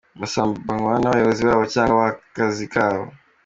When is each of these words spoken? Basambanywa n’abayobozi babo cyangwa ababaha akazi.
Basambanywa 0.21 0.93
n’abayobozi 0.99 1.41
babo 1.47 1.63
cyangwa 1.73 1.91
ababaha 1.93 2.15
akazi. 2.21 2.65